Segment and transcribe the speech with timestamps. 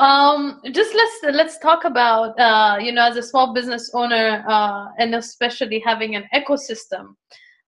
[0.00, 4.86] um, just let's let's talk about uh, you know as a small business owner uh,
[4.98, 7.14] and especially having an ecosystem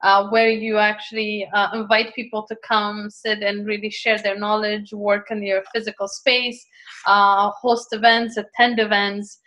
[0.03, 4.93] uh, where you actually uh, invite people to come sit and really share their knowledge,
[4.93, 6.65] work in your physical space,
[7.07, 9.39] uh, host events, attend events.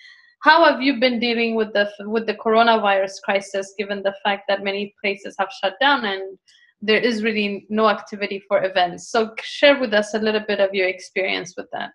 [0.43, 4.63] How have you been dealing with the with the coronavirus crisis, given the fact that
[4.63, 6.37] many places have shut down and
[6.81, 9.09] there is really no activity for events?
[9.09, 11.89] So share with us a little bit of your experience with that.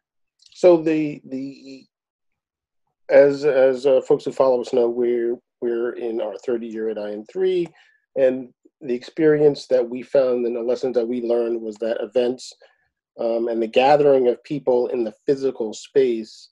[0.60, 1.86] So the the
[3.08, 6.98] as as uh, folks who follow us know, we're we're in our 30 year at
[6.98, 7.66] IN3,
[8.16, 12.52] and the experience that we found and the lessons that we learned was that events
[13.18, 16.50] um, and the gathering of people in the physical space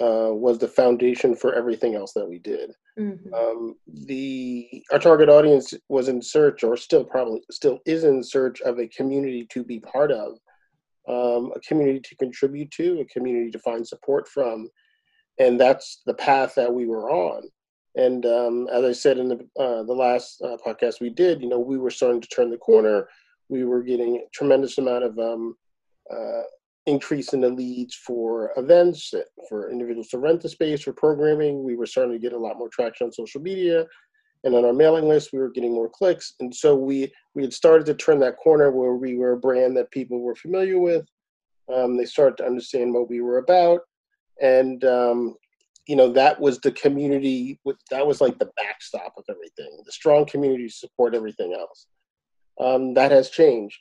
[0.00, 2.70] uh, was the foundation for everything else that we did.
[2.98, 3.34] Mm-hmm.
[3.34, 8.62] Um, the our target audience was in search, or still probably still is in search
[8.62, 10.38] of a community to be part of,
[11.08, 14.68] um, a community to contribute to, a community to find support from,
[15.38, 17.42] and that's the path that we were on.
[17.96, 21.48] And um, as I said in the uh, the last uh, podcast we did, you
[21.48, 23.08] know, we were starting to turn the corner.
[23.48, 25.56] We were getting a tremendous amount of um,
[26.12, 26.42] uh,
[26.86, 29.14] increase in the leads for events,
[29.48, 31.64] for individuals to rent the space, for programming.
[31.64, 33.86] We were starting to get a lot more traction on social media,
[34.46, 36.34] and on our mailing list, we were getting more clicks.
[36.38, 39.76] And so we we had started to turn that corner where we were a brand
[39.76, 41.04] that people were familiar with.
[41.72, 43.80] Um, they started to understand what we were about,
[44.40, 45.34] and um,
[45.86, 47.58] you know that was the community
[47.90, 51.86] that was like the backstop of everything the strong community support everything else
[52.60, 53.78] um, that has changed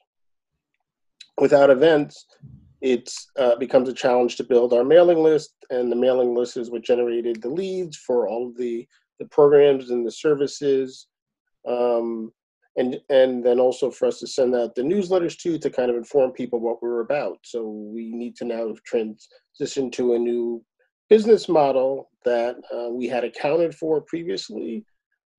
[1.39, 2.25] without events
[2.81, 6.69] it uh, becomes a challenge to build our mailing list and the mailing list is
[6.69, 8.87] what generated the leads for all of the
[9.19, 11.07] the programs and the services
[11.67, 12.31] um,
[12.77, 15.97] and and then also for us to send out the newsletters too to kind of
[15.97, 20.63] inform people what we're about so we need to now transition to a new
[21.09, 24.85] business model that uh, we had accounted for previously,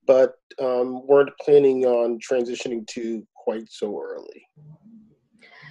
[0.06, 4.46] but um, weren't planning on transitioning to quite so early.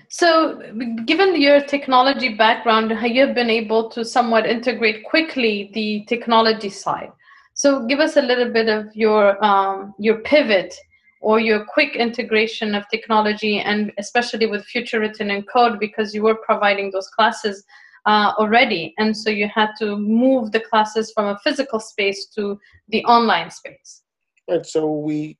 [0.09, 0.61] So,
[1.05, 7.11] given your technology background, you have been able to somewhat integrate quickly the technology side.
[7.55, 10.75] So, give us a little bit of your um, your pivot
[11.21, 16.21] or your quick integration of technology, and especially with future written in code, because you
[16.21, 17.66] were providing those classes
[18.05, 18.93] uh, already.
[18.97, 23.49] And so you had to move the classes from a physical space to the online
[23.49, 24.03] space.
[24.49, 24.66] Right.
[24.66, 25.37] So we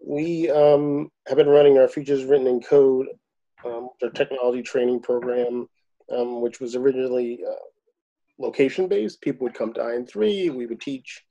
[0.00, 3.08] we um, have been running our Futures Written in Code,
[3.64, 5.68] um, our technology training program,
[6.16, 7.54] um, which was originally uh,
[8.38, 9.20] location based.
[9.20, 11.24] People would come to IN3, we would teach,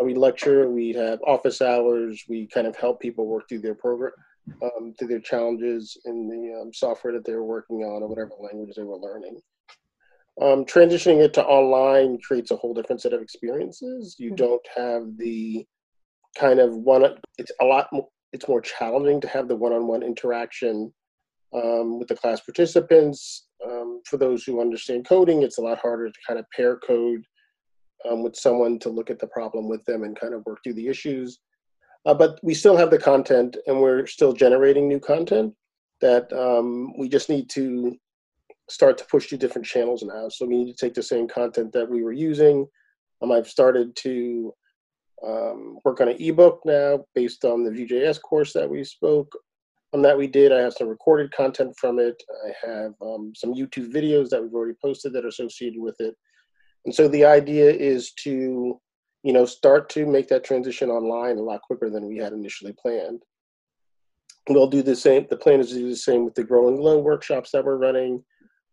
[0.00, 4.12] we'd lecture, we'd have office hours, we kind of help people work through their program,
[4.62, 8.32] um, through their challenges in the um, software that they were working on or whatever
[8.40, 9.38] language they were learning.
[10.40, 14.16] Um, transitioning it to online creates a whole different set of experiences.
[14.18, 14.36] You hmm.
[14.36, 15.64] don't have the
[16.36, 17.04] kind of one.
[17.38, 17.88] It's a lot.
[17.92, 20.92] More, it's more challenging to have the one-on-one interaction
[21.54, 23.46] um, with the class participants.
[23.64, 27.24] Um, for those who understand coding, it's a lot harder to kind of pair code
[28.08, 30.74] um, with someone to look at the problem with them and kind of work through
[30.74, 31.38] the issues.
[32.06, 35.54] Uh, but we still have the content, and we're still generating new content.
[36.00, 37.96] That um, we just need to
[38.68, 40.28] start to push to different channels now.
[40.28, 42.66] So we need to take the same content that we were using.
[43.22, 44.52] Um, I've started to
[45.26, 49.32] um, work on an ebook now based on the Vue.js course that we spoke
[50.02, 50.52] that we did.
[50.52, 52.20] I have some recorded content from it.
[52.46, 56.14] I have um, some YouTube videos that we've already posted that are associated with it.
[56.84, 58.80] And so the idea is to,
[59.22, 62.74] you know, start to make that transition online a lot quicker than we had initially
[62.80, 63.22] planned.
[64.48, 65.26] We'll do the same.
[65.30, 67.78] The plan is to do the same with the Grow and Glow workshops that we're
[67.78, 68.22] running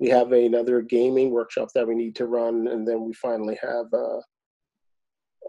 [0.01, 3.85] we have another gaming workshop that we need to run, and then we finally have
[3.93, 4.19] uh,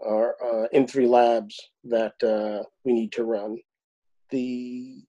[0.05, 3.57] our uh, In3 labs that uh, we need to run.
[4.29, 5.03] The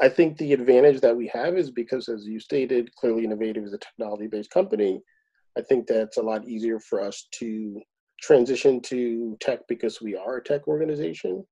[0.00, 3.74] I think the advantage that we have is because, as you stated, clearly Innovative is
[3.74, 5.02] a technology-based company.
[5.56, 7.80] I think that's a lot easier for us to
[8.20, 11.44] transition to tech because we are a tech organization.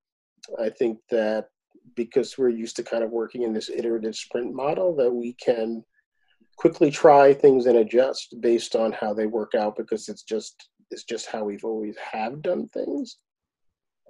[0.59, 1.49] I think that
[1.97, 5.85] because we're used to kind of working in this iterative sprint model, that we can
[6.57, 11.05] quickly try things and adjust based on how they work out because it's just it's
[11.05, 13.19] just how we've always have done things.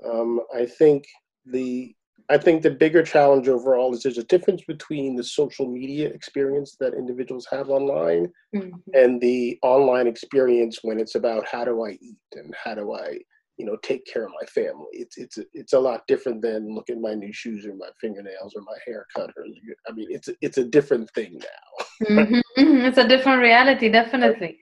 [0.04, 1.04] Um, I think
[1.44, 1.94] the
[2.30, 6.76] I think the bigger challenge overall is there's a difference between the social media experience
[6.78, 8.76] that individuals have online mm-hmm.
[8.94, 13.18] and the online experience when it's about how do I eat and how do I
[13.56, 16.74] you know take care of my family it's it's a, it's a lot different than
[16.74, 19.44] look at my new shoes or my fingernails or my haircut or
[19.86, 22.34] i mean it's a, it's a different thing now mm-hmm.
[22.58, 22.86] mm-hmm.
[22.86, 24.58] it's a different reality definitely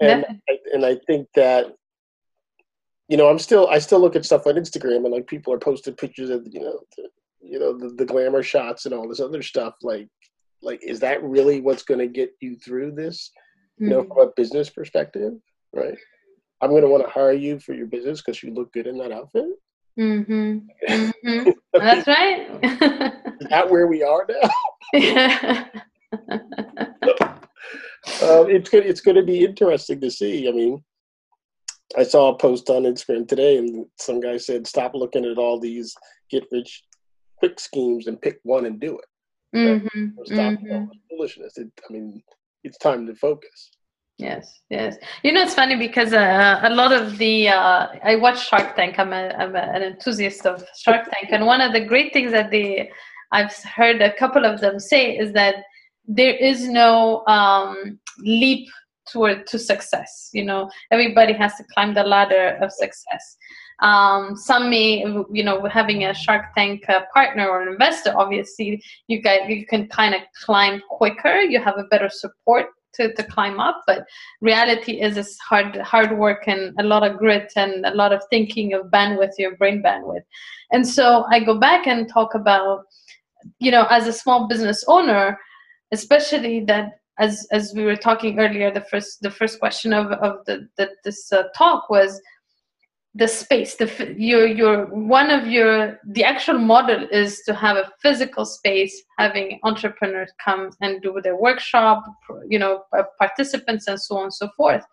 [0.00, 1.76] and I, and I think that
[3.08, 5.58] you know I'm still I still look at stuff on Instagram and like people are
[5.58, 7.08] posting pictures of you know the,
[7.40, 10.08] you know the, the glamour shots and all this other stuff like
[10.62, 13.30] like is that really what's going to get you through this
[13.78, 14.12] you know mm-hmm.
[14.12, 15.32] from a business perspective
[15.74, 15.98] right
[16.60, 18.96] i'm going to want to hire you for your business because you look good in
[18.98, 19.44] that outfit
[19.98, 20.58] mm-hmm.
[20.88, 21.50] Mm-hmm.
[21.72, 22.48] that's right
[23.40, 24.50] is that where we are now
[24.94, 25.68] yeah.
[28.22, 30.82] um, it's good it's going to be interesting to see i mean
[31.96, 35.58] i saw a post on instagram today and some guy said stop looking at all
[35.58, 35.94] these
[36.30, 36.84] get rich
[37.36, 39.04] quick schemes and pick one and do it
[39.54, 40.08] Mm-hmm.
[40.24, 40.84] Stop mm-hmm.
[41.10, 41.58] foolishness.
[41.58, 42.22] It, I mean,
[42.64, 43.70] it's time to focus.
[44.18, 44.96] Yes, yes.
[45.22, 48.98] You know, it's funny because uh, a lot of the uh, I watch Shark Tank.
[48.98, 52.32] I'm, a, I'm a, an enthusiast of Shark Tank, and one of the great things
[52.32, 52.90] that they
[53.32, 55.56] I've heard a couple of them say is that
[56.06, 58.68] there is no um, leap
[59.10, 60.30] toward to success.
[60.32, 63.36] You know, everybody has to climb the ladder of success.
[63.80, 68.82] Um, some may, you know, having a Shark Tank uh, partner or an investor, obviously
[69.08, 71.40] you guys you can kind of climb quicker.
[71.40, 74.04] You have a better support to, to climb up but
[74.40, 78.22] reality is it's hard hard work and a lot of grit and a lot of
[78.30, 80.24] thinking of bandwidth your brain bandwidth
[80.72, 82.84] and so i go back and talk about
[83.58, 85.38] you know as a small business owner
[85.92, 90.44] especially that as as we were talking earlier the first the first question of of
[90.46, 92.20] the, the this uh, talk was
[93.14, 97.90] the space the your your one of your the actual model is to have a
[98.00, 102.02] physical space having entrepreneurs come and do their workshop
[102.48, 102.82] you know
[103.18, 104.84] participants and so on and so forth.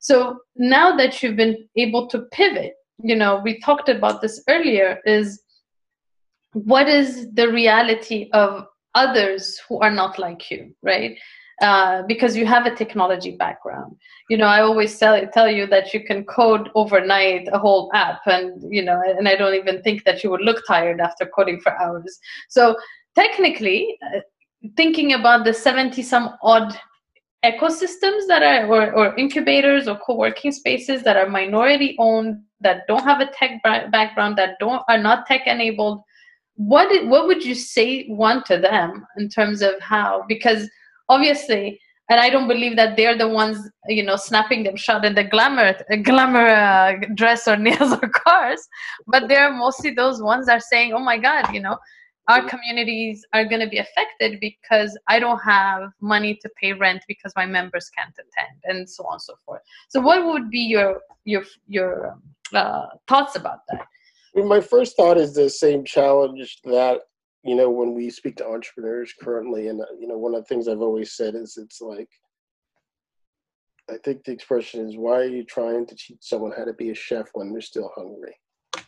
[0.00, 4.98] So now that you've been able to pivot you know we talked about this earlier
[5.06, 5.40] is
[6.54, 11.16] what is the reality of others who are not like you right
[11.62, 13.96] uh, because you have a technology background.
[14.28, 18.20] You know, I always tell tell you that you can code overnight a whole app,
[18.26, 21.60] and you know, and I don't even think that you would look tired after coding
[21.60, 22.18] for hours.
[22.48, 22.76] So
[23.14, 24.20] technically, uh,
[24.76, 26.76] thinking about the seventy some odd
[27.44, 33.02] ecosystems that are or, or incubators or co-working spaces that are minority owned that don't
[33.02, 36.00] have a tech background that don't are not tech enabled
[36.54, 40.68] what what would you say one to them in terms of how because
[41.14, 41.78] obviously
[42.10, 43.58] and i don't believe that they're the ones
[43.96, 45.74] you know snapping them shot in the glamour
[46.10, 48.68] glamour uh, dress or nails or cars
[49.06, 51.76] but they're mostly those ones that are saying oh my god you know
[52.28, 57.02] our communities are going to be affected because i don't have money to pay rent
[57.08, 59.62] because my members can't attend and so on and so forth.
[59.88, 62.18] So what would be your your your
[62.52, 63.86] uh, thoughts about that?
[64.34, 67.02] My first thought is the same challenge that
[67.44, 70.46] you know, when we speak to entrepreneurs currently, and uh, you know, one of the
[70.46, 72.08] things I've always said is it's like,
[73.90, 76.90] I think the expression is, why are you trying to teach someone how to be
[76.90, 78.36] a chef when they're still hungry?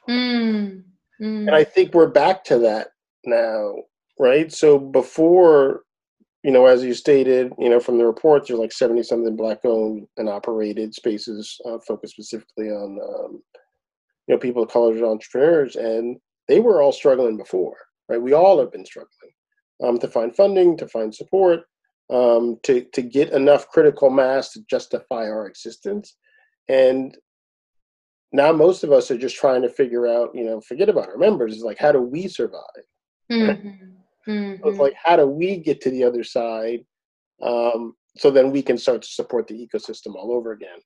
[0.08, 0.84] Mm,
[1.20, 1.46] mm.
[1.46, 2.88] And I think we're back to that
[3.24, 3.74] now,
[4.20, 4.52] right?
[4.52, 5.82] So before,
[6.44, 9.64] you know, as you stated, you know, from the reports, there's like 70 something black
[9.64, 13.42] owned and operated spaces uh, focused specifically on, um,
[14.28, 17.76] you know, people of color entrepreneurs, and they were all struggling before
[18.08, 18.20] right?
[18.20, 19.32] We all have been struggling
[19.82, 21.60] um, to find funding, to find support,
[22.10, 26.16] um, to to get enough critical mass to justify our existence,
[26.68, 27.16] and
[28.34, 31.16] now most of us are just trying to figure out, you know, forget about our
[31.16, 31.54] members.
[31.54, 32.60] It's like, how do we survive?
[33.30, 33.68] Mm-hmm.
[33.68, 33.84] Mm-hmm.
[34.26, 36.80] So it's like, how do we get to the other side?
[37.42, 40.78] Um, so then we can start to support the ecosystem all over again.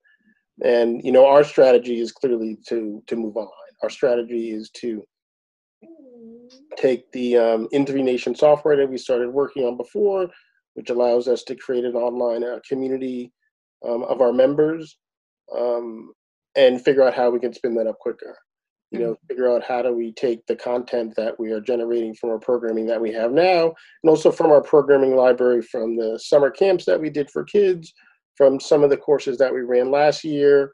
[0.64, 3.75] And you know, our strategy is clearly to to move online.
[3.82, 5.04] Our strategy is to
[6.76, 10.28] take the um, Nation software that we started working on before,
[10.75, 13.33] which allows us to create an online uh, community
[13.87, 14.99] um, of our members
[15.57, 16.12] um,
[16.57, 18.37] and figure out how we can spin that up quicker.
[18.90, 22.31] You know, figure out how do we take the content that we are generating from
[22.31, 26.50] our programming that we have now, and also from our programming library from the summer
[26.50, 27.93] camps that we did for kids,
[28.35, 30.73] from some of the courses that we ran last year,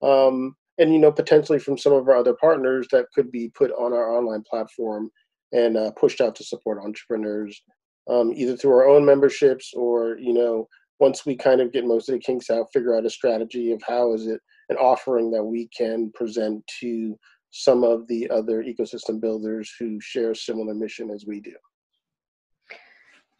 [0.00, 3.70] um, and you know potentially from some of our other partners that could be put
[3.72, 5.10] on our online platform
[5.52, 7.62] and uh, pushed out to support entrepreneurs
[8.08, 10.66] um, either through our own memberships or you know
[10.98, 13.80] once we kind of get most of the kinks out figure out a strategy of
[13.86, 17.16] how is it an offering that we can present to
[17.50, 21.54] some of the other ecosystem builders who share a similar mission as we do.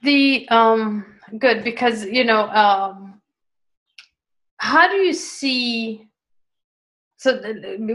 [0.03, 1.05] The um
[1.39, 3.21] good because you know um
[4.59, 6.09] how do you see
[7.17, 7.41] so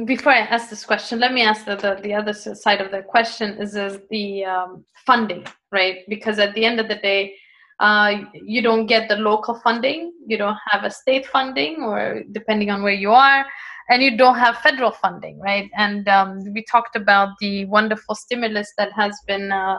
[0.06, 3.04] before I ask this question, let me ask the, the, the other side of the
[3.04, 6.00] question is, is the um, funding, right?
[6.10, 7.36] Because at the end of the day,
[7.80, 12.70] uh, you don't get the local funding, you don't have a state funding, or depending
[12.72, 13.46] on where you are,
[13.90, 15.70] and you don't have federal funding, right?
[15.76, 19.78] And um, we talked about the wonderful stimulus that has been uh,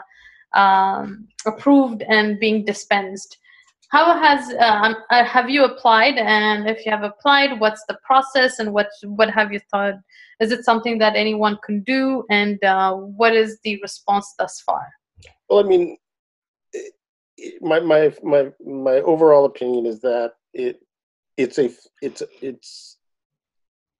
[0.53, 3.37] um, approved and being dispensed.
[3.93, 6.15] How has um, uh, have you applied?
[6.17, 9.93] And if you have applied, what's the process and what what have you thought?
[10.39, 12.25] Is it something that anyone can do?
[12.31, 14.87] And uh, what is the response thus far?
[15.47, 15.97] Well, I mean,
[17.61, 20.79] my my my my overall opinion is that it
[21.37, 21.69] it's a
[22.01, 22.97] it's it's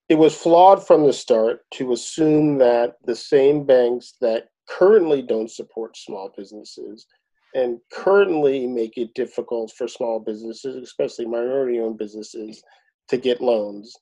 [0.09, 5.51] it was flawed from the start to assume that the same banks that currently don't
[5.51, 7.05] support small businesses
[7.53, 12.63] and currently make it difficult for small businesses, especially minority owned businesses,
[13.10, 13.95] to get loans.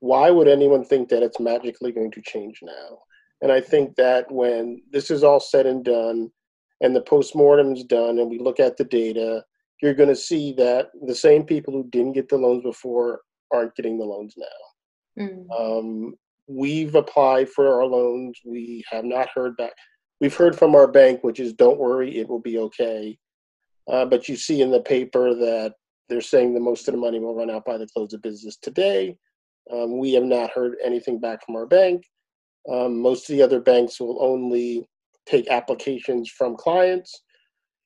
[0.00, 2.98] Why would anyone think that it's magically going to change now?
[3.42, 6.30] And I think that when this is all said and done
[6.80, 9.44] and the postmortem is done and we look at the data,
[9.82, 13.20] you're going to see that the same people who didn't get the loans before
[13.52, 15.24] aren't getting the loans now.
[15.24, 15.46] Mm.
[15.56, 16.14] Um,
[16.48, 18.38] we've applied for our loans.
[18.44, 19.72] We have not heard back
[20.20, 23.18] we've heard from our bank, which is don't worry, it will be okay.
[23.90, 25.74] Uh, but you see in the paper that
[26.08, 28.56] they're saying the most of the money will run out by the close of business
[28.56, 29.16] today.
[29.72, 32.02] Um, we have not heard anything back from our bank.
[32.70, 34.88] Um, most of the other banks will only
[35.26, 37.22] take applications from clients.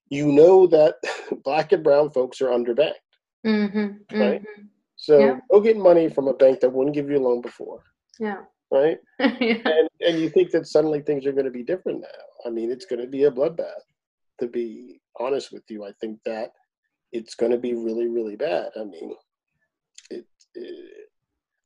[0.09, 0.95] You know that
[1.43, 2.93] black and brown folks are underbanked,
[3.45, 4.41] mm-hmm, right?
[4.41, 4.63] Mm-hmm.
[4.95, 5.39] So yeah.
[5.51, 7.83] go get money from a bank that wouldn't give you a loan before.
[8.19, 8.97] Yeah right?
[9.39, 9.59] yeah.
[9.63, 12.07] And and you think that suddenly things are going to be different now.
[12.45, 13.85] I mean, it's going to be a bloodbath.
[14.39, 16.51] To be honest with you, I think that
[17.11, 18.71] it's going to be really, really bad.
[18.75, 19.15] I mean,
[20.09, 20.25] it,
[20.55, 21.09] it.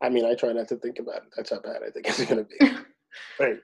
[0.02, 1.30] I mean, I try not to think about it.
[1.36, 2.78] That's how bad I think it's going to be.
[3.40, 3.58] right.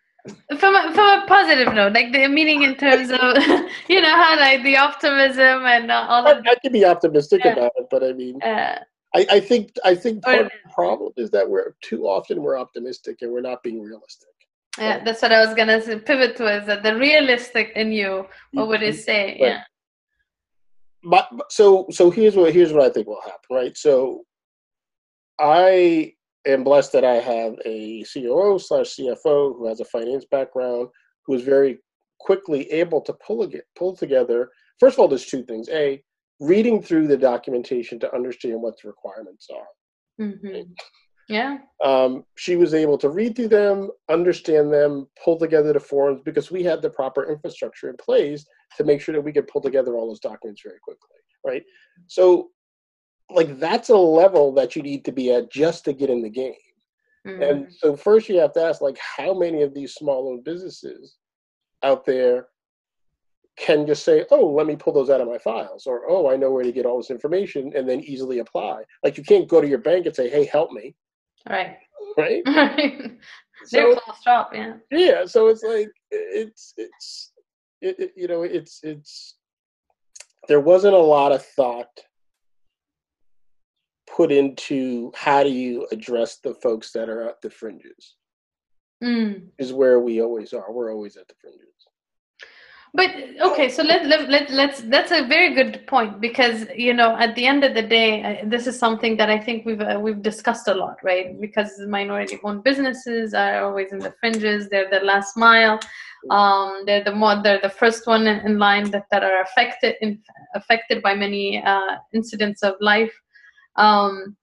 [0.58, 3.20] From a, from a positive note, like the meaning in terms of,
[3.90, 6.26] you know, how like the optimism and all.
[6.26, 7.52] I, I can be optimistic yeah.
[7.52, 8.80] about it, but I mean, uh,
[9.16, 12.58] I, I think I think part of the problem is that we're too often we're
[12.58, 14.30] optimistic and we're not being realistic.
[14.78, 18.26] Yeah, that's what I was gonna say, pivot to is that the realistic in you.
[18.54, 18.98] What would you mm-hmm.
[18.98, 19.26] say?
[19.26, 19.40] Right.
[19.40, 19.62] Yeah.
[21.04, 23.78] But so so here's what here's what I think will happen, right?
[23.78, 24.24] So
[25.40, 26.14] I
[26.48, 30.90] am blessed that I have a COO slash CFO who has a finance background,
[31.26, 31.80] who is very
[32.20, 34.50] quickly able to pull pull together.
[34.80, 35.70] First of all, there's two things.
[35.70, 36.02] A,
[36.44, 40.26] reading through the documentation to understand what the requirements are.
[40.26, 40.72] Mm-hmm.
[41.30, 41.60] Yeah.
[41.84, 46.52] Um, she was able to read through them, understand them, pull together the forms because
[46.52, 48.46] we had the proper infrastructure in place
[48.78, 51.64] to make sure that we could pull together all those documents very quickly, right?
[52.08, 52.50] So,
[53.30, 56.30] like, that's a level that you need to be at just to get in the
[56.30, 56.56] game.
[57.26, 57.42] Mm-hmm.
[57.42, 61.16] And so, first, you have to ask, like, how many of these small owned businesses
[61.84, 62.48] out there
[63.58, 66.38] can just say, "Oh, let me pull those out of my files," or "Oh, I
[66.38, 68.84] know where to get all this information," and then easily apply.
[69.04, 70.96] Like you can't go to your bank and say, "Hey, help me."
[71.50, 71.78] Right.
[72.18, 72.44] Right.
[73.72, 74.74] They're so, stop, yeah.
[74.92, 75.26] Yeah.
[75.26, 77.32] So it's like it's it's
[77.82, 79.36] it, it, you know it's it's
[80.48, 81.88] there wasn't a lot of thought
[84.08, 88.16] put into how do you address the folks that are at the fringes.
[89.04, 89.48] Mm.
[89.58, 90.72] Is where we always are.
[90.72, 91.73] We're always at the fringes
[92.94, 93.10] but
[93.42, 97.36] okay so let, let, let, let's that's a very good point because you know at
[97.36, 100.68] the end of the day this is something that i think we've uh, we've discussed
[100.68, 101.40] a lot right?
[101.40, 104.70] Because minority owned businesses are always in the fringes.
[104.70, 105.80] They're the last mile.
[106.32, 109.96] Um, they're the more they're the first one in, in line that, that are affected
[110.02, 110.22] in,
[110.56, 113.14] affected by many uh, incidents of life.
[113.76, 114.38] Um,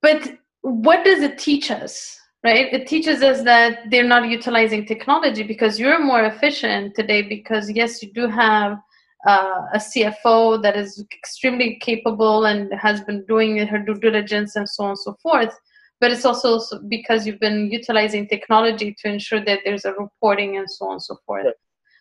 [0.00, 2.72] but what does it teach us right?
[2.72, 8.02] It teaches us that they're not utilizing technology because you're more efficient today because yes
[8.02, 8.78] you do have
[9.24, 14.68] uh, a cfo that is extremely capable and has been doing her due diligence and
[14.68, 15.56] so on and so forth
[16.02, 16.58] but it's also
[16.88, 21.02] because you've been utilizing technology to ensure that there's a reporting and so on and
[21.02, 21.54] so forth.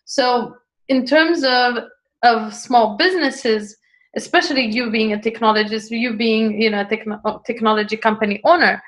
[0.06, 0.56] So
[0.88, 1.76] in terms of
[2.24, 3.78] of small businesses
[4.16, 8.82] especially you being a technologist you being you know a techn- technology company owner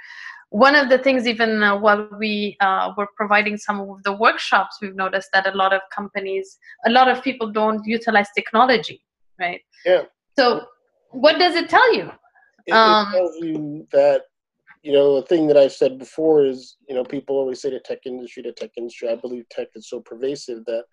[0.54, 4.78] one of the things even uh, while we uh, were providing some of the workshops
[4.82, 9.04] we've noticed that a lot of companies a lot of people don't utilize technology
[9.40, 9.62] right?
[9.86, 10.04] Yeah.
[10.38, 10.66] So
[11.12, 12.12] what does it tell you?
[12.68, 14.22] It, um, it tells you that
[14.84, 17.80] you know a thing that i've said before is you know people always say the
[17.80, 20.84] tech industry the tech industry i believe tech is so pervasive that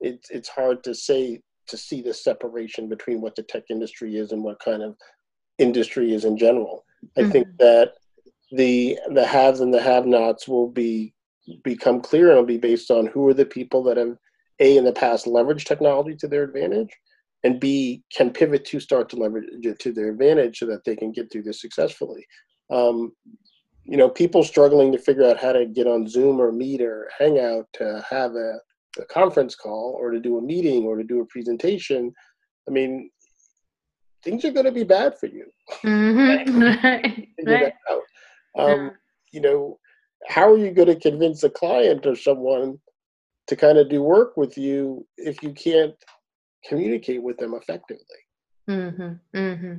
[0.00, 4.32] it's it's hard to say to see the separation between what the tech industry is
[4.32, 4.96] and what kind of
[5.58, 6.84] industry is in general.
[7.16, 7.30] I mm-hmm.
[7.30, 7.92] think that
[8.52, 11.14] the the haves and the have-nots will be
[11.64, 14.16] become clear and it'll be based on who are the people that have
[14.60, 16.90] a in the past leveraged technology to their advantage
[17.44, 20.96] and b can pivot to start to leverage it to their advantage so that they
[20.96, 22.24] can get through this successfully
[22.70, 23.12] um,
[23.84, 27.10] you know people struggling to figure out how to get on zoom or meet or
[27.18, 28.58] hangout to have a,
[28.98, 32.12] a conference call or to do a meeting or to do a presentation
[32.68, 33.10] i mean
[34.22, 35.46] things are going to be bad for you
[35.82, 36.62] Mm-hmm.
[36.84, 37.28] right.
[37.46, 37.72] right.
[38.58, 38.92] Um,
[39.32, 39.78] You know,
[40.26, 42.78] how are you going to convince a client or someone
[43.46, 45.94] to kind of do work with you if you can't
[46.68, 48.20] communicate with them effectively?
[48.68, 49.12] Mm-hmm.
[49.36, 49.74] Mm-hmm.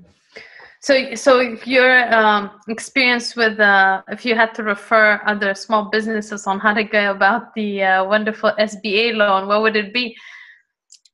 [0.82, 5.90] So, so if your um, experience with, uh, if you had to refer other small
[5.92, 10.16] businesses on how to go about the uh, wonderful SBA loan, what would it be?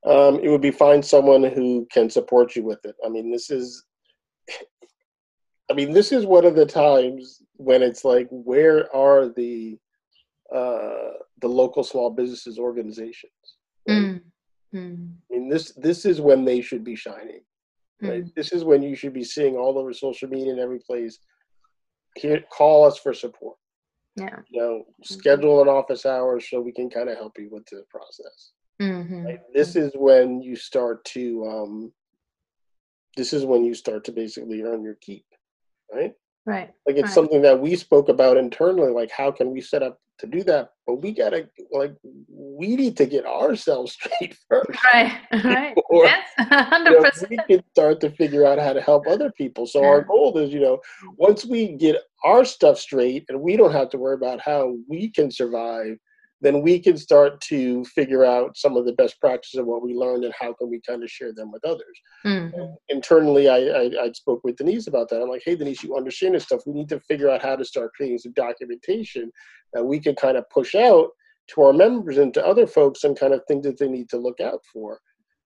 [0.05, 2.95] Um, it would be find someone who can support you with it.
[3.05, 3.83] I mean, this is,
[5.69, 9.77] I mean, this is one of the times when it's like, where are the
[10.53, 13.31] uh, the local small businesses organizations?
[13.87, 13.95] right?
[13.95, 14.21] Mm.
[14.73, 15.13] Mm.
[15.31, 17.41] I mean, this this is when they should be shining.
[18.01, 18.25] Right?
[18.25, 18.35] Mm.
[18.35, 21.19] This is when you should be seeing all over social media and every place.
[22.15, 23.57] Here, call us for support.
[24.15, 24.39] Yeah.
[24.49, 27.83] You know, schedule an office hours so we can kind of help you with the
[27.89, 28.51] process.
[28.81, 29.25] Mm-hmm.
[29.25, 29.39] Right?
[29.53, 31.45] This is when you start to.
[31.47, 31.93] Um,
[33.15, 35.25] this is when you start to basically earn your keep,
[35.91, 36.13] right?
[36.47, 36.69] Right.
[36.87, 37.13] Like it's Right.
[37.13, 38.89] something that we spoke about internally.
[38.91, 40.71] Like, how can we set up to do that?
[40.87, 41.93] But we gotta like
[42.29, 44.69] we need to get ourselves straight first.
[44.93, 45.11] Right.
[45.43, 45.75] Right.
[45.89, 46.25] Or- yes.
[46.39, 49.67] you know, we can start to figure out how to help other people.
[49.67, 50.79] So our goal is, you know,
[51.17, 55.09] once we get our stuff straight and we don't have to worry about how we
[55.09, 55.97] can survive,
[56.41, 59.93] then we can start to figure out some of the best practices of what we
[59.93, 61.99] learned and how can we kind of share them with others.
[62.25, 62.73] Mm-hmm.
[62.89, 65.21] Internally, I, I, I spoke with Denise about that.
[65.21, 66.61] I'm like, hey, Denise, you understand this stuff.
[66.67, 69.31] We need to figure out how to start creating some documentation
[69.73, 71.09] that we can kind of push out
[71.47, 74.17] to our members and to other folks and kind of things that they need to
[74.17, 74.99] look out for.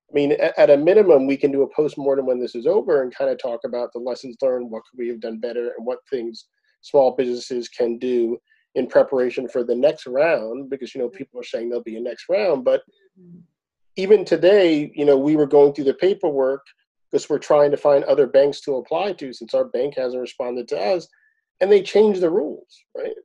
[0.10, 3.01] I mean, at, at a minimum, we can do a postmortem when this is over
[3.01, 5.86] and kind of talk about the lessons learned, what could we have done better, and
[5.86, 6.48] what things
[6.81, 8.38] small businesses can do
[8.75, 10.69] in preparation for the next round.
[10.69, 12.82] Because you know, people are saying there'll be a next round, but
[13.98, 16.65] even today, you know, we were going through the paperwork
[17.12, 20.67] because we're trying to find other banks to apply to since our bank hasn't responded
[20.69, 21.08] to us,
[21.60, 23.15] and they changed the rules, right?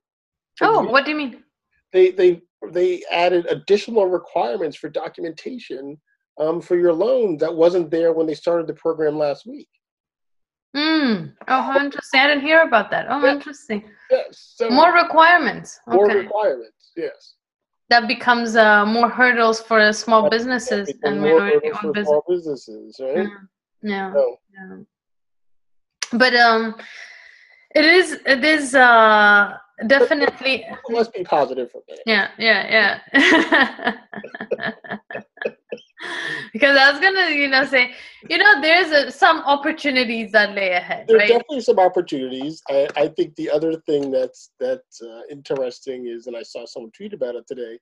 [0.62, 1.42] Oh, what do you mean?
[1.92, 2.40] they they
[2.72, 5.98] they added additional requirements for documentation
[6.38, 9.68] um, for your loan that wasn't there when they started the program last week.
[10.74, 11.32] Mm.
[11.48, 12.20] Oh, how interesting.
[12.20, 13.06] I didn't hear about that.
[13.08, 13.32] Oh, Yeah.
[13.32, 13.88] interesting.
[14.10, 15.80] Yes, so More requirements.
[15.86, 16.18] more Okay.
[16.20, 16.92] requirements.
[16.96, 17.34] Yes,
[17.88, 22.08] That becomes uh, more hurdles for small businesses and more minority hurdles owned for business.
[22.08, 23.28] small businesses, right?
[23.28, 23.48] Mm.
[23.82, 24.12] Yeah.
[24.12, 24.76] So, yeah.
[26.12, 26.76] But um,
[27.74, 29.56] it is it is uh
[29.88, 31.98] definitely let's be positive for that.
[32.06, 32.92] yeah yeah yeah
[36.52, 37.92] because i was gonna you know say
[38.28, 42.62] you know there's a, some opportunities that lay ahead There are definitely some opportunities.
[42.68, 46.90] I, I think the other thing that's that's uh, interesting is, and I saw someone
[46.92, 47.78] tweet about it today.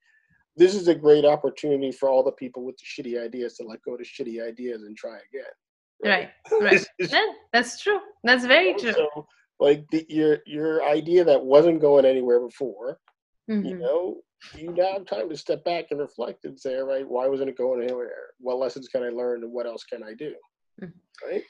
[0.57, 3.83] This is a great opportunity for all the people with the shitty ideas to let
[3.83, 5.55] go of the shitty ideas and try again.
[6.13, 9.27] right right yeah, that's true that's very true So,
[9.61, 12.99] like the, your your idea that wasn't going anywhere before,
[13.49, 13.79] you Mhm.
[13.85, 14.01] know,
[14.57, 17.49] you now have time to step back and reflect and say, all right, why wasn't
[17.49, 18.31] it going anywhere?
[18.39, 20.35] What lessons can I learn, and what else can I do?
[20.81, 20.93] Mhm.
[21.25, 21.45] Right.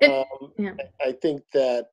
[0.00, 0.74] It- um, yeah.
[1.00, 1.90] I- think that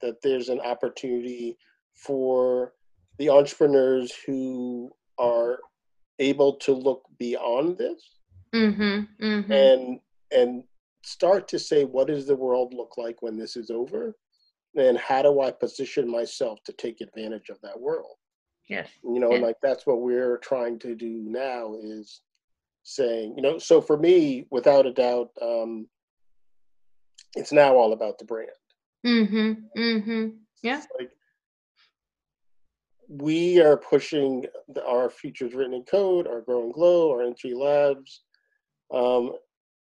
[0.00, 1.56] that there's an opportunity
[1.94, 2.74] for
[3.18, 5.60] the entrepreneurs who are
[6.18, 8.18] able to look beyond this
[8.52, 9.50] Mhm, mhm.
[9.50, 10.64] and and
[11.02, 14.16] start to say what does the world look like when this is over
[14.76, 18.16] and how do i position myself to take advantage of that world
[18.68, 19.46] yes you know and Yeah.
[19.46, 22.20] like that's what we're trying to do now is
[22.82, 25.86] saying you know so for me without a doubt um
[27.34, 28.50] it's now all about the brand
[29.04, 30.32] Mm Mhm, Mm mhm.
[30.62, 30.78] Yeah.
[30.78, 31.10] It's like
[33.08, 37.54] we are pushing the, our futures written in code our grow and glow our n3
[37.54, 38.22] labs
[38.92, 39.32] um,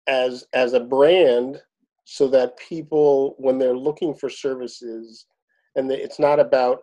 [0.07, 1.61] as as a brand
[2.05, 5.27] so that people when they're looking for services
[5.75, 6.81] and they, it's not about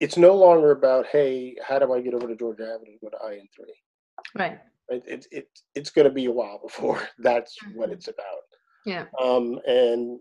[0.00, 3.10] it's no longer about hey how do i get over to georgia avenue to go
[3.10, 3.46] to in3
[4.38, 4.58] right
[4.88, 7.94] it, it, it, it's going to be a while before that's what Mhm.
[7.94, 8.42] it's about
[8.86, 10.18] yeah um, and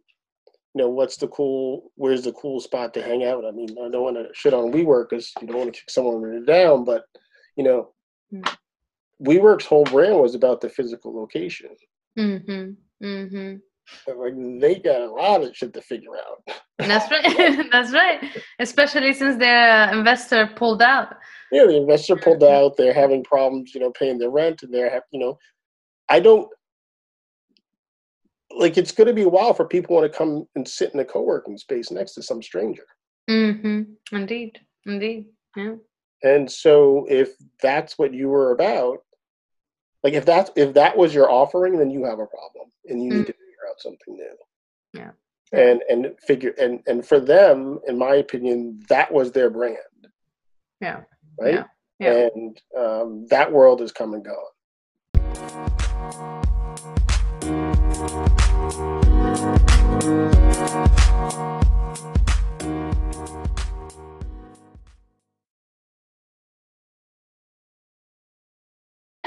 [0.75, 3.89] you know what's the cool where's the cool spot to hang out i mean i
[3.89, 7.05] don't want to shit on WeWork because you don't want to kick someone down but
[7.55, 7.93] you know
[8.31, 8.47] Mm.
[9.23, 11.71] WeWork's whole brand was about the physical location
[12.17, 12.71] Mm-hmm.
[13.03, 13.55] Mm-hmm.
[14.21, 16.43] Like they got a lot of shit to figure out
[16.79, 17.67] That's right.
[17.71, 18.19] That's right.
[18.59, 21.15] Especially since their investor pulled out.
[21.51, 24.89] yeah the investor pulled out they're having problems you know paying their rent and they're
[24.89, 25.37] have you know
[26.07, 26.47] i don't
[28.51, 30.99] like it's going to be a while for people want to come and sit in
[30.99, 32.85] a co-working space next to some stranger.
[33.29, 33.83] Mm-hmm.
[34.15, 35.75] Indeed, indeed, yeah.
[36.23, 37.29] And so, if
[37.61, 38.99] that's what you were about,
[40.03, 43.09] like if that's if that was your offering, then you have a problem, and you
[43.09, 43.25] need mm-hmm.
[43.25, 44.35] to figure out something new.
[44.93, 45.11] Yeah.
[45.51, 49.77] And and figure and and for them, in my opinion, that was their brand.
[50.79, 51.01] Yeah.
[51.39, 51.55] Right.
[51.55, 51.63] Yeah.
[51.99, 52.27] yeah.
[52.35, 54.45] And um, that world is come and gone.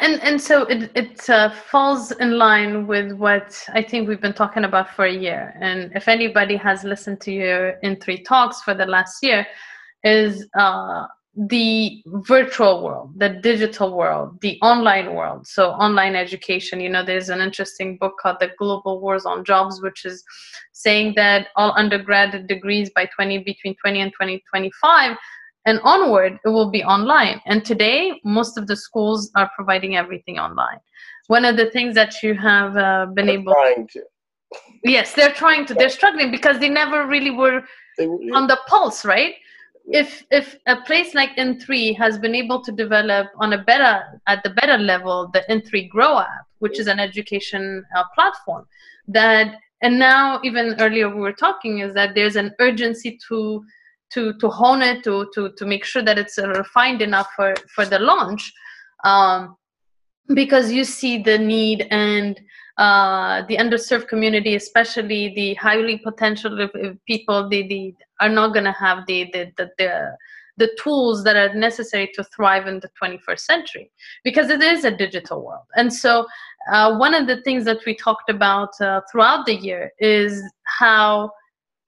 [0.03, 4.35] And and so it it uh, falls in line with what I think we've been
[4.35, 5.55] talking about for a year.
[5.61, 9.47] And if anybody has listened to your in three talks for the last year,
[10.03, 15.47] is uh, the virtual world, the digital world, the online world.
[15.47, 16.81] So online education.
[16.81, 20.25] You know, there's an interesting book called The Global Wars on Jobs, which is
[20.73, 25.17] saying that all undergraduate degrees by 20 between 20 and 2025
[25.66, 27.40] and onward it will be online.
[27.46, 30.79] And today most of the schools are providing everything online.
[31.29, 34.03] One of the things that you have uh, been they're able trying to.
[34.85, 37.62] Yes they're trying to they're struggling because they never really were
[38.35, 39.35] on the pulse right?
[39.87, 44.42] If if a place like n3 has been able to develop on a better at
[44.44, 48.64] the better level the n3 grow app which is an education uh, platform
[49.09, 53.64] that and now even earlier we were talking is that there's an urgency to
[54.12, 57.85] to to hone it to to to make sure that it's refined enough for for
[57.85, 58.53] the launch
[59.05, 59.57] um,
[60.35, 62.40] because you see the need and
[62.79, 66.68] uh, the underserved community, especially the highly potential
[67.07, 70.16] people, they, they are not going to have the, the, the, the,
[70.57, 73.90] the tools that are necessary to thrive in the 21st century
[74.25, 75.66] because it is a digital world.
[75.77, 76.27] And so,
[76.70, 81.33] uh, one of the things that we talked about uh, throughout the year is how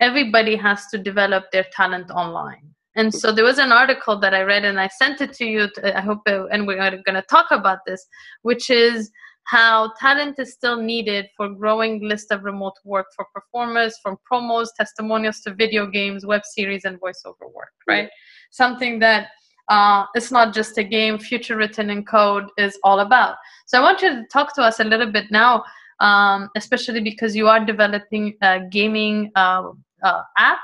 [0.00, 2.74] everybody has to develop their talent online.
[2.96, 5.68] And so there was an article that i read and i sent it to you
[5.84, 8.06] i hope it, and we're going to talk about this
[8.42, 9.10] which is
[9.44, 14.68] how talent is still needed for growing list of remote work for performers from promos
[14.76, 18.04] testimonials to video games web series and voiceover work right?
[18.04, 18.08] Yeah.
[18.50, 19.28] something that
[19.68, 23.36] uh, it's not just a game future written in code is all about.
[23.66, 25.64] So i want you to talk to us a little bit now
[26.00, 29.70] um, especially because you are developing a gaming uh,
[30.02, 30.58] uh, app.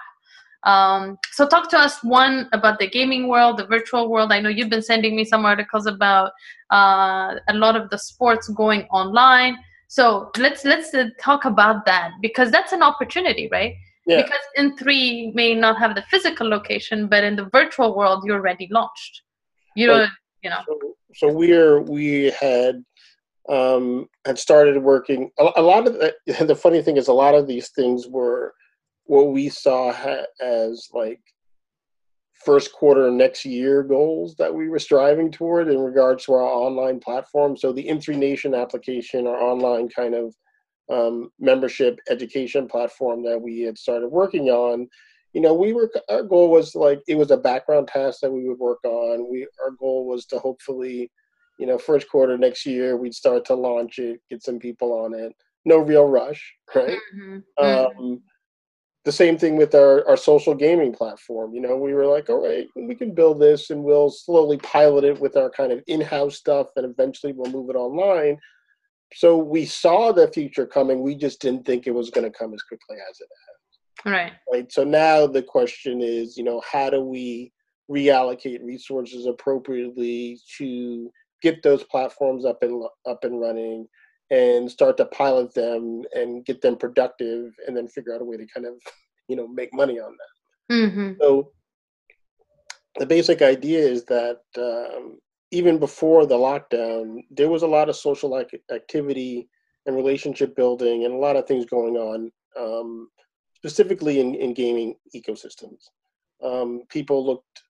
[0.62, 4.31] Um, so talk to us one about the gaming world, the virtual world.
[4.31, 6.33] I know you've been sending me some articles about
[6.71, 9.59] uh, a lot of the sports going online.
[9.88, 13.75] So let's let's uh, talk about that because that's an opportunity, right?
[14.07, 14.23] Yeah.
[14.23, 18.69] Because n3 may not have the physical location, but in the virtual world, you're already
[18.71, 19.23] launched.
[19.77, 20.07] You know,
[20.43, 20.61] you know.
[20.66, 20.79] So,
[21.14, 22.85] so we're we had
[23.51, 25.31] um, had started working.
[25.39, 28.55] A, a lot of the, the funny thing is, a lot of these things were
[29.05, 31.21] what we saw ha- as like
[32.45, 36.99] first quarter next year goals that we were striving toward in regards to our online
[37.01, 37.57] platform.
[37.57, 40.35] So the N3 Nation application, our online kind of
[40.91, 44.89] um, membership education platform that we had started working on,
[45.33, 48.49] you know, we were our goal was like it was a background task that we
[48.49, 49.31] would work on.
[49.31, 51.11] We our goal was to hopefully,
[51.61, 55.12] you know, first quarter next year we'd start to launch it, get some people on
[55.12, 55.33] it.
[55.66, 56.99] No real rush, right?
[57.14, 58.03] Mm-hmm.
[58.03, 58.23] Um,
[59.05, 61.55] the same thing with our, our social gaming platform.
[61.55, 65.05] You know, we were like, all right, we can build this and we'll slowly pilot
[65.05, 68.38] it with our kind of in house stuff and eventually we'll move it online.
[69.14, 71.03] So we saw the future coming.
[71.03, 74.12] We just didn't think it was going to come as quickly as it has.
[74.12, 74.33] Right.
[74.51, 74.73] Right.
[74.73, 77.53] So now the question is, you know, how do we
[77.90, 81.11] reallocate resources appropriately to
[81.42, 83.87] get those platforms up and up and running
[84.31, 88.37] and start to pilot them and get them productive and then figure out a way
[88.37, 88.74] to kind of
[89.29, 91.12] you know make money on that mm-hmm.
[91.20, 91.53] so
[92.98, 95.18] the basic idea is that um,
[95.53, 99.48] even before the lockdown there was a lot of social activity
[99.87, 103.09] and relationship building and a lot of things going on um,
[103.55, 105.85] specifically in, in gaming ecosystems
[106.42, 107.62] um, people looked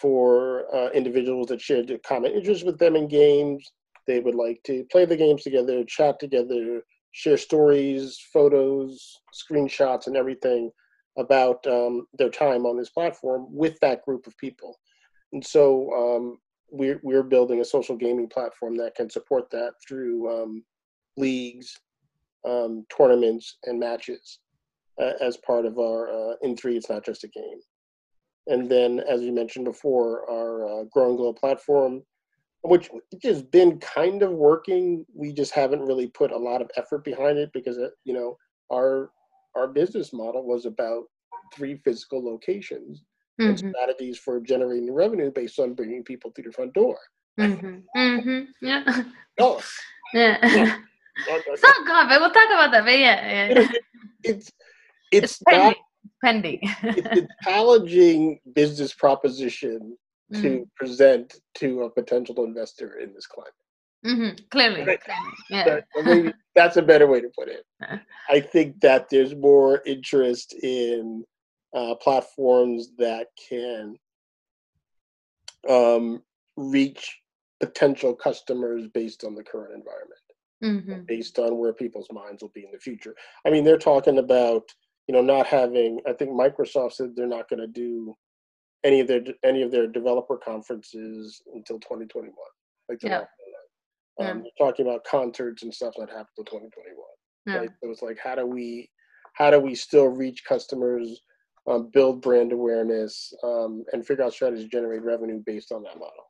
[0.00, 3.72] for uh, individuals that shared common interests with them in games
[4.08, 6.82] they would like to play the games together, chat together,
[7.12, 10.72] share stories, photos, screenshots, and everything
[11.18, 14.78] about um, their time on this platform with that group of people.
[15.32, 16.38] And so um,
[16.70, 20.64] we're, we're building a social gaming platform that can support that through um,
[21.18, 21.78] leagues,
[22.48, 24.38] um, tournaments, and matches
[25.00, 27.60] uh, as part of our uh, N3 It's Not Just a Game.
[28.48, 32.02] And then, as you mentioned before, our uh, Grow and Glow platform
[32.62, 32.90] which
[33.22, 35.04] has been kind of working.
[35.14, 38.36] We just haven't really put a lot of effort behind it because it, you know
[38.72, 39.10] our
[39.56, 41.04] our business model was about
[41.54, 43.02] three physical locations
[43.40, 43.50] mm-hmm.
[43.50, 46.98] and strategies for generating revenue based on bringing people through the front door.
[47.38, 47.78] Mm-hmm.
[47.96, 48.66] Mm-hmm.
[48.66, 49.02] Yeah.
[49.40, 49.62] Oh.
[50.12, 50.36] Yeah.
[51.28, 52.84] not good, but we'll talk about that.
[52.84, 53.44] But yeah, yeah.
[53.60, 53.78] it's
[54.24, 54.52] it's,
[55.12, 55.76] it's not
[56.24, 56.60] pending.
[56.82, 59.96] it's a challenging business proposition
[60.32, 60.42] mm-hmm.
[60.42, 63.52] to present to a potential investor in this climate.
[64.06, 64.44] Mm-hmm.
[64.50, 65.00] Clearly, right.
[65.50, 65.80] yeah.
[65.94, 67.64] That, that's a better way to put it.
[68.30, 71.24] I think that there's more interest in
[71.74, 73.96] uh, platforms that can
[75.68, 76.22] um,
[76.56, 77.20] reach
[77.60, 80.20] potential customers based on the current environment,
[80.62, 81.04] mm-hmm.
[81.06, 83.14] based on where people's minds will be in the future.
[83.44, 84.62] I mean, they're talking about
[85.08, 86.00] you know not having.
[86.06, 88.14] I think Microsoft said they're not going to do
[88.84, 92.32] any of their any of their developer conferences until 2021.
[92.88, 93.24] Like yeah.
[94.20, 96.96] Um, They're talking about concerts and stuff that happened until 2021.
[97.46, 97.56] Yeah.
[97.60, 97.70] Right?
[97.82, 98.90] So it's like how do we
[99.34, 101.22] how do we still reach customers,
[101.66, 105.98] um, build brand awareness, um, and figure out strategies to generate revenue based on that
[105.98, 106.26] model.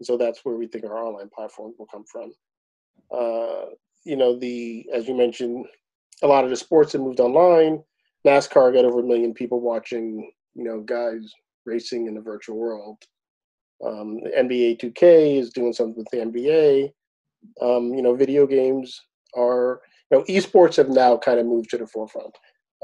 [0.00, 2.32] And so that's where we think our online platform will come from.
[3.10, 3.66] Uh,
[4.04, 5.66] you know, the as you mentioned,
[6.22, 7.82] a lot of the sports have moved online.
[8.26, 10.30] NASCAR got over a million people watching.
[10.54, 11.32] You know, guys
[11.66, 12.98] racing in the virtual world.
[13.84, 16.92] Um, NBA 2K is doing something with the NBA.
[17.60, 19.02] Um, you know, video games
[19.36, 22.34] are, you know, esports have now kind of moved to the forefront.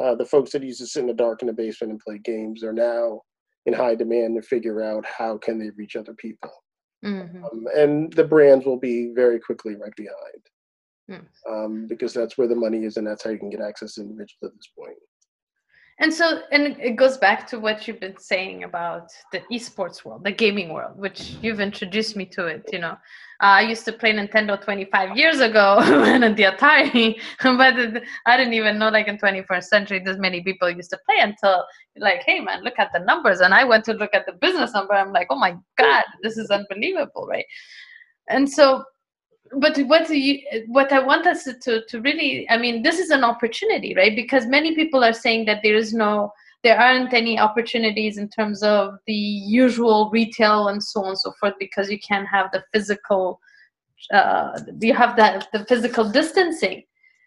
[0.02, 2.18] Uh, the folks that used to sit in the dark in the basement and play
[2.18, 3.22] games are now
[3.66, 6.50] in high demand to figure out how can they reach other people.
[7.04, 7.44] Mm-hmm.
[7.44, 11.26] Um, and the brands will be very quickly right behind mm.
[11.50, 14.02] um, because that's where the money is and that's how you can get access to
[14.02, 14.96] individuals at this point.
[16.02, 20.24] And so, and it goes back to what you've been saying about the esports world,
[20.24, 22.68] the gaming world, which you've introduced me to it.
[22.72, 22.90] You know,
[23.40, 28.54] uh, I used to play Nintendo 25 years ago and the Atari, but I didn't
[28.54, 31.64] even know like in 21st century this many people used to play until
[31.96, 33.38] like, hey man, look at the numbers.
[33.38, 34.94] And I went to look at the business number.
[34.94, 37.46] I'm like, oh my god, this is unbelievable, right?
[38.28, 38.82] And so
[39.58, 43.24] but what you what i want us to to really i mean this is an
[43.24, 44.16] opportunity right?
[44.16, 48.62] Because many people are saying that there is no there aren't any opportunities in terms
[48.62, 52.62] of the usual retail and so on and so forth because you can't have the
[52.72, 53.40] physical
[54.12, 56.84] uh, you have that the physical distancing.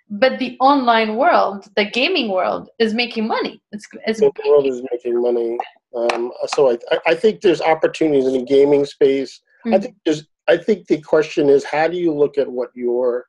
[0.09, 3.61] But the online world the gaming world is making money.
[3.71, 5.57] It's, it's the world is making money.
[5.95, 9.41] Um, so I, I think there's opportunities in the gaming space.
[9.65, 9.73] Mm-hmm.
[9.73, 13.25] i think there's I think the question is how do you look at what your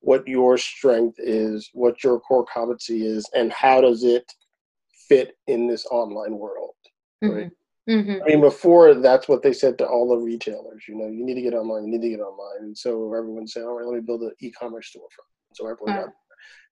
[0.00, 4.24] what your strength is, what your core competency is, and how does it
[5.08, 6.74] fit in this online world?
[7.20, 7.32] Right.
[7.32, 7.48] Mm-hmm.
[7.90, 8.22] Mm-hmm.
[8.22, 10.84] I mean, before that's what they said to all the retailers.
[10.86, 11.84] You know, you need to get online.
[11.84, 12.64] You need to get online.
[12.64, 16.14] And so everyone said, "All right, let me build an e-commerce storefront." So everyone got.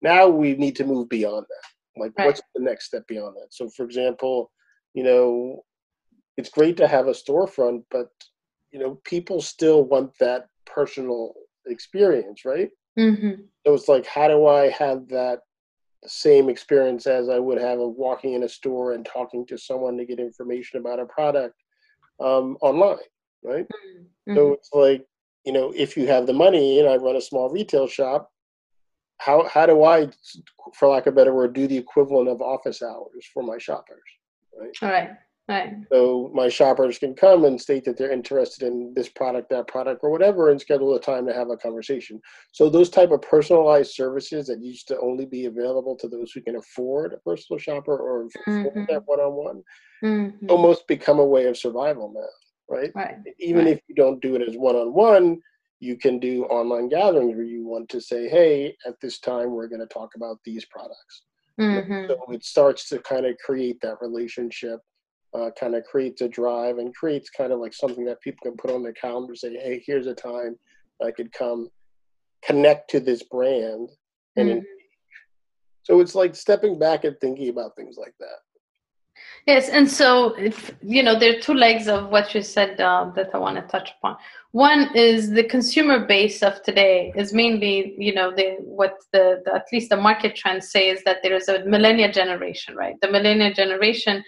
[0.00, 2.00] Now we need to move beyond that.
[2.00, 2.26] Like, right.
[2.26, 3.52] what's the next step beyond that?
[3.52, 4.52] So, for example,
[4.94, 5.64] you know,
[6.36, 8.08] it's great to have a storefront, but
[8.70, 11.34] you know, people still want that personal
[11.66, 12.70] experience, right?
[12.98, 13.42] Mm-hmm.
[13.66, 15.40] So it's like, how do I have that
[16.06, 19.96] same experience as I would have of walking in a store and talking to someone
[19.96, 21.54] to get information about a product
[22.20, 22.98] um, online,
[23.42, 23.66] right?
[23.66, 24.34] Mm-hmm.
[24.34, 25.04] So it's like,
[25.44, 28.30] you know, if you have the money and I run a small retail shop,
[29.18, 30.08] how how do I,
[30.74, 34.02] for lack of a better word, do the equivalent of office hours for my shoppers?
[34.56, 34.70] Right.
[34.82, 35.10] All right.
[35.48, 35.72] Right.
[35.90, 40.00] So my shoppers can come and state that they're interested in this product, that product,
[40.02, 42.20] or whatever, and schedule a time to have a conversation.
[42.52, 46.42] So those type of personalized services that used to only be available to those who
[46.42, 48.84] can afford a personal shopper or afford mm-hmm.
[48.90, 49.62] that one-on-one,
[50.04, 50.50] mm-hmm.
[50.50, 52.92] almost become a way of survival now, right?
[52.94, 53.16] Right.
[53.38, 53.76] Even right.
[53.76, 55.40] if you don't do it as one-on-one,
[55.80, 59.68] you can do online gatherings where you want to say, "Hey, at this time, we're
[59.68, 61.22] going to talk about these products."
[61.58, 62.08] Mm-hmm.
[62.08, 64.80] So it starts to kind of create that relationship
[65.38, 68.56] uh, kind of creates a drive and creates kind of like something that people can
[68.56, 70.58] put on their calendar say hey here's a time
[71.04, 71.68] i could come
[72.42, 73.90] connect to this brand.
[74.36, 74.60] And mm-hmm.
[75.82, 78.38] so it's like stepping back and thinking about things like that.
[79.48, 83.10] Yes and so if, you know there are two legs of what you said uh,
[83.16, 84.16] that i want to touch upon.
[84.52, 89.54] One is the consumer base of today is mainly you know the what the, the
[89.56, 92.94] at least the market trends say is that there is a millennial generation right?
[93.02, 94.22] The millennial generation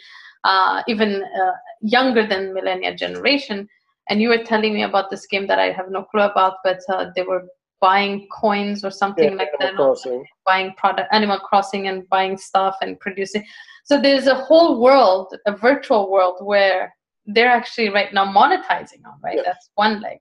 [0.44, 3.68] uh, even uh, younger than millennial generation.
[4.08, 6.80] And you were telling me about this game that I have no clue about, but
[6.88, 7.44] uh, they were
[7.80, 9.74] buying coins or something yeah, like that.
[9.74, 10.24] Crossing.
[10.46, 13.44] Buying product, Animal Crossing, and buying stuff and producing.
[13.84, 16.94] So there's a whole world, a virtual world where
[17.26, 19.18] they're actually right now monetizing on.
[19.22, 20.18] Right, that's one leg.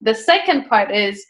[0.00, 1.24] the second part is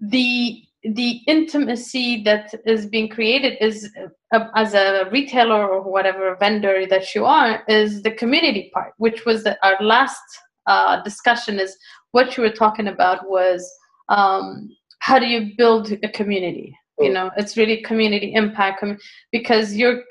[0.00, 3.88] the the intimacy that is being created is
[4.34, 9.24] uh, as a retailer or whatever vendor that you are is the community part which
[9.24, 10.22] was the, our last
[10.66, 11.76] uh, discussion is
[12.10, 13.70] what you were talking about was
[14.08, 14.68] um,
[14.98, 17.12] how do you build a community you oh.
[17.12, 18.84] know it's really community impact
[19.30, 20.02] because your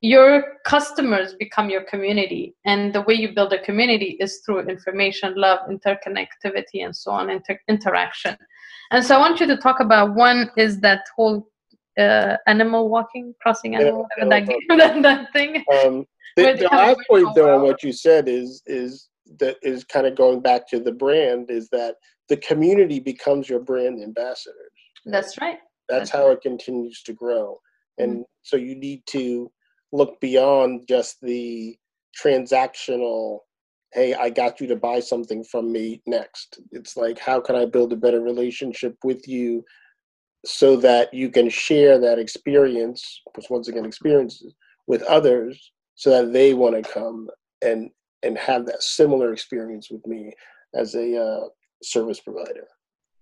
[0.00, 5.32] your customers become your community and the way you build a community is through information
[5.36, 8.36] love interconnectivity and so on inter- interaction
[8.92, 11.48] and so I want you to talk about one is that whole
[11.98, 15.64] uh, animal walking, crossing animal, yeah, that, that, that, thing.
[15.84, 20.06] Um, the, the last point though on what you said is is that is kind
[20.06, 21.96] of going back to the brand is that
[22.28, 24.56] the community becomes your brand ambassadors.
[25.06, 25.58] That's right.
[25.88, 26.36] That's, That's how right.
[26.36, 27.58] it continues to grow.
[27.98, 28.22] And mm-hmm.
[28.42, 29.50] so you need to
[29.92, 31.76] look beyond just the
[32.20, 33.40] transactional
[33.92, 36.60] hey, I got you to buy something from me next.
[36.70, 39.64] It's like, how can I build a better relationship with you
[40.44, 44.54] so that you can share that experience, because once again, experiences
[44.86, 47.28] with others so that they want to come
[47.62, 47.90] and
[48.24, 50.32] and have that similar experience with me
[50.74, 51.48] as a uh,
[51.82, 52.66] service provider.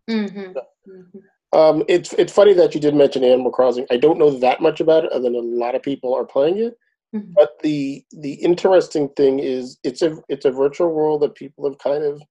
[0.09, 0.41] Mm-hmm.
[0.41, 1.19] mm-hmm.
[1.53, 3.85] Um, it's it's funny that you did mention Animal Crossing.
[3.91, 6.59] I don't know that much about it, other than a lot of people are playing
[6.59, 6.79] it.
[7.15, 7.33] Mm-hmm.
[7.35, 11.79] But the the interesting thing is it's a it's a virtual world that people have
[11.79, 12.23] kind of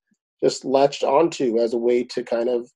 [0.42, 2.70] just latched onto as a way to kind of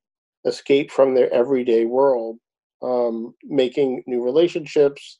[0.45, 2.37] escape from their everyday world,
[2.81, 5.19] um, making new relationships,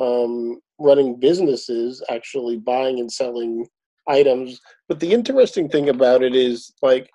[0.00, 3.66] um, running businesses, actually buying and selling
[4.08, 4.58] items.
[4.88, 7.10] But the interesting thing about it is like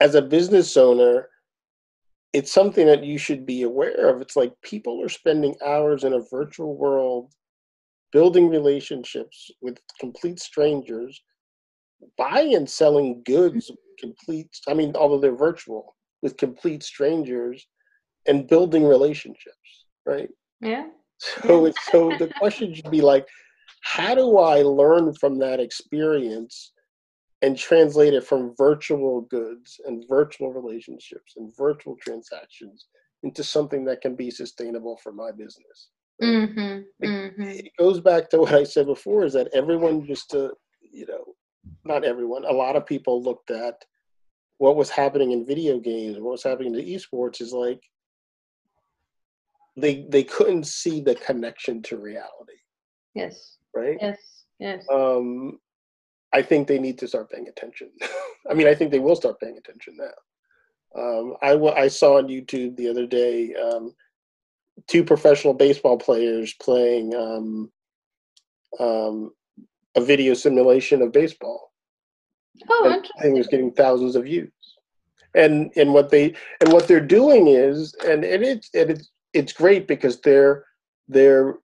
[0.00, 1.28] as a business owner,
[2.32, 4.20] it's something that you should be aware of.
[4.20, 7.32] It's like people are spending hours in a virtual world
[8.12, 11.20] building relationships with complete strangers,
[12.16, 14.06] buying and selling goods mm-hmm.
[14.06, 17.66] complete I mean, although they're virtual, with complete strangers
[18.26, 20.28] and building relationships, right?
[20.60, 20.88] Yeah.
[21.42, 23.26] So it's so the question should be like,
[23.82, 26.72] how do I learn from that experience
[27.42, 32.86] and translate it from virtual goods and virtual relationships and virtual transactions
[33.22, 35.88] into something that can be sustainable for my business.
[36.22, 37.42] Mm-hmm, it, mm-hmm.
[37.42, 40.50] it, goes back to what I said before: is that everyone just, uh,
[40.82, 41.24] you know,
[41.84, 43.82] not everyone, a lot of people looked at
[44.58, 47.80] what was happening in video games, what was happening to esports, is like
[49.76, 52.60] they they couldn't see the connection to reality.
[53.14, 53.56] Yes.
[53.74, 53.96] Right.
[54.00, 54.18] Yes.
[54.58, 54.84] Yes.
[54.92, 55.58] Um,
[56.32, 57.90] I think they need to start paying attention.
[58.50, 61.00] I mean, I think they will start paying attention now.
[61.00, 63.94] Um, I, I saw on YouTube the other day um,
[64.86, 67.70] two professional baseball players playing um,
[68.78, 69.32] um
[69.96, 71.72] a video simulation of baseball.
[72.68, 73.34] Oh, and interesting.
[73.34, 74.52] It was getting thousands of views.
[75.34, 79.52] And and what they and what they're doing is and, and it's and it's it's
[79.52, 80.64] great because they're
[81.08, 81.58] they're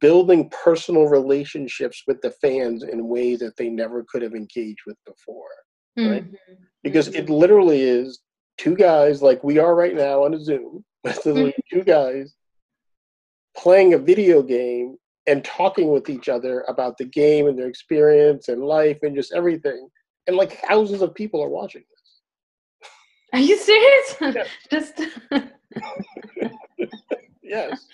[0.00, 4.96] building personal relationships with the fans in ways that they never could have engaged with
[5.06, 5.48] before.
[5.96, 6.24] Right?
[6.24, 6.54] Mm-hmm.
[6.82, 7.18] Because mm-hmm.
[7.18, 8.20] it literally is
[8.58, 11.50] two guys like we are right now on a Zoom, mm-hmm.
[11.70, 12.34] two guys
[13.56, 18.48] playing a video game and talking with each other about the game and their experience
[18.48, 19.88] and life and just everything.
[20.26, 22.90] And like thousands of people are watching this.
[23.32, 24.16] Are you serious?
[24.20, 24.44] Yeah.
[24.70, 25.00] just
[27.42, 27.86] yes.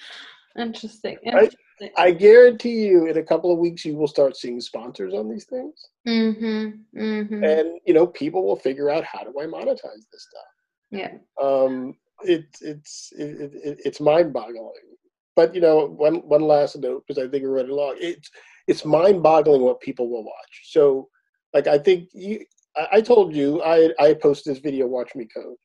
[0.59, 1.17] Interesting.
[1.25, 1.59] Interesting.
[1.97, 5.45] I guarantee you, in a couple of weeks, you will start seeing sponsors on these
[5.45, 5.89] things.
[6.07, 7.45] Mm-hmm, mm-hmm.
[7.45, 10.43] And you know, people will figure out how do I monetize this stuff.
[10.91, 11.13] Yeah.
[11.41, 14.73] Um, it, it's it, it, it's mind-boggling.
[15.37, 17.97] But you know, one one last note because I think we're running long.
[17.99, 18.31] It's
[18.67, 20.63] it's mind-boggling what people will watch.
[20.65, 21.09] So,
[21.55, 22.45] like, I think you.
[22.77, 24.87] I, I told you I I posted this video.
[24.87, 25.57] Watch me code.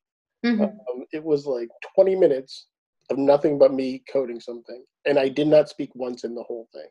[0.45, 0.63] Mm-hmm.
[0.63, 2.67] Um, it was like 20 minutes
[3.09, 6.67] of nothing but me coding something, and I did not speak once in the whole
[6.73, 6.87] thing.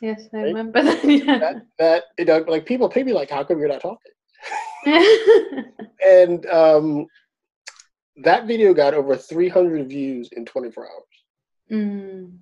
[0.00, 0.46] Yes, I right?
[0.46, 1.04] remember that.
[1.08, 1.38] Yeah.
[1.38, 4.12] That, that you know, like people pay me like, how come you're not talking?
[6.06, 7.06] and um,
[8.22, 10.92] that video got over 300 views in 24 hours.
[11.70, 12.38] Mm,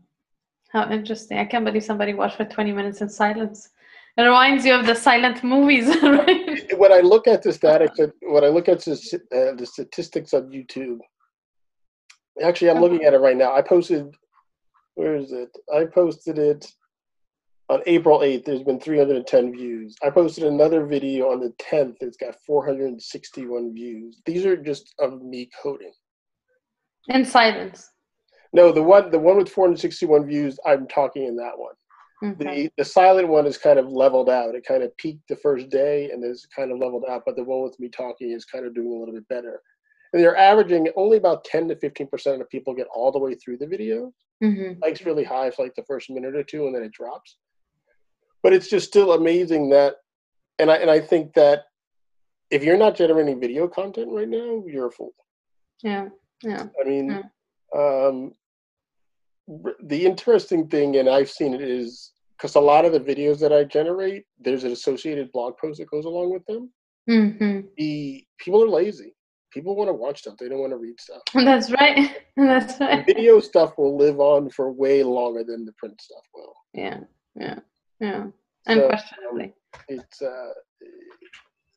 [0.70, 1.38] how interesting!
[1.38, 3.70] I can't believe somebody watched for 20 minutes in silence.
[4.16, 5.94] It reminds you of the silent movies.
[6.02, 6.78] Right?
[6.78, 8.92] When I look at the statistics, when I look at the,
[9.32, 11.00] uh, the statistics on YouTube,
[12.42, 13.54] Actually, I'm looking at it right now.
[13.54, 14.14] I posted,
[14.94, 15.50] where is it?
[15.74, 16.70] I posted it
[17.68, 18.44] on April 8th.
[18.44, 19.96] There's been 310 views.
[20.02, 21.96] I posted another video on the 10th.
[22.00, 24.20] It's got 461 views.
[24.26, 25.92] These are just of me coding.
[27.08, 27.90] In silence.
[28.52, 31.74] No, the one the one with 461 views, I'm talking in that one.
[32.24, 32.64] Okay.
[32.64, 34.54] The the silent one is kind of leveled out.
[34.54, 37.44] It kind of peaked the first day and is kind of leveled out, but the
[37.44, 39.60] one with me talking is kind of doing a little bit better.
[40.16, 43.58] They're averaging only about 10 to 15 percent of people get all the way through
[43.58, 44.12] the video.
[44.42, 44.76] Mhm.
[44.78, 47.36] Spikes really high for like the first minute or two, and then it drops.
[48.42, 49.96] But it's just still amazing that,
[50.58, 51.64] and I and I think that
[52.50, 55.12] if you're not generating video content right now, you're a fool.
[55.82, 56.08] Yeah.
[56.42, 56.68] Yeah.
[56.80, 57.10] I mean,
[57.74, 58.12] Mm.
[58.14, 58.34] um,
[59.82, 63.52] the interesting thing, and I've seen it, is because a lot of the videos that
[63.52, 66.72] I generate, there's an associated blog post that goes along with them.
[67.08, 69.15] hmm The people are lazy.
[69.56, 71.22] People want to watch stuff; they don't want to read stuff.
[71.34, 72.14] That's right.
[72.36, 73.06] That's right.
[73.06, 76.52] video stuff will live on for way longer than the print stuff will.
[76.74, 76.98] Yeah.
[77.34, 77.58] Yeah.
[77.98, 78.26] Yeah.
[78.68, 79.54] So, Unquestionably.
[79.88, 80.50] it's uh,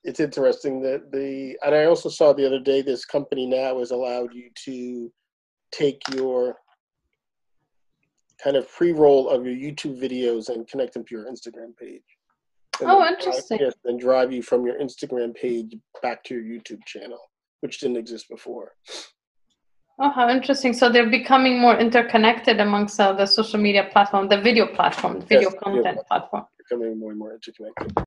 [0.03, 3.91] it's interesting that the and I also saw the other day this company now has
[3.91, 5.09] allowed you to
[5.71, 6.57] take your
[8.43, 12.01] kind of pre-roll of your YouTube videos and connect them to your Instagram page.
[12.81, 13.57] And Oh, then drive- interesting.
[13.61, 17.28] Yes, then drive you from your Instagram page back to your YouTube channel,
[17.61, 18.73] which didn't exist before.
[20.01, 20.73] Oh, how interesting.
[20.73, 25.25] So they're becoming more interconnected amongst uh, the social media platform, the video platform, the
[25.25, 26.45] video Yes, video content platform.
[26.57, 27.97] Becoming more and more interconnected.